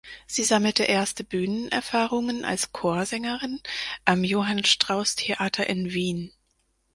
Sie 0.25 0.43
sammelte 0.43 0.85
erste 0.85 1.23
Bühnenerfahrungen 1.23 2.43
als 2.43 2.71
Chorsängerin 2.73 3.59
am 4.03 4.23
Johann 4.23 4.63
Strauß-Theater 4.65 5.67
in 5.69 5.93
Wien. 5.93 6.31